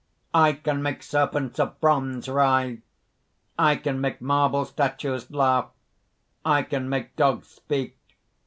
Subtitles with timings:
[0.33, 2.81] _)"I can make serpents of bronze writhe;
[3.59, 5.69] I can make marble statues laugh;
[6.43, 7.95] I can make dogs speak.